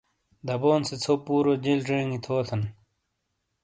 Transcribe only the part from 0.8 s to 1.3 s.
سے ژھو